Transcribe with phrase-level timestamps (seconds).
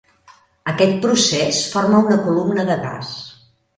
[0.71, 3.13] Aquest procés forma una columna de gas.